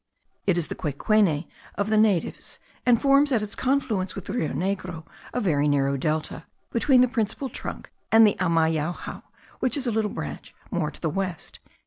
It 0.47 0.57
is 0.57 0.67
the 0.67 0.73
Quecuene 0.73 1.45
of 1.75 1.91
the 1.91 1.95
natives; 1.97 2.57
and 2.87 2.99
forms 2.99 3.31
at 3.31 3.43
its 3.43 3.53
confluence 3.53 4.15
with 4.15 4.25
the 4.25 4.33
Rio 4.33 4.49
Negro 4.51 5.05
a 5.31 5.39
very 5.39 5.67
narrow 5.67 5.95
delta, 5.95 6.43
between 6.71 7.01
the 7.01 7.07
principal 7.07 7.49
trunk 7.49 7.91
and 8.11 8.25
the 8.25 8.35
Amayauhau, 8.39 9.21
which 9.59 9.77
is 9.77 9.85
a 9.85 9.91
little 9.91 10.09
branch 10.09 10.55
more 10.71 10.89
to 10.89 10.99
the 11.01 11.07
west.) 11.11 11.59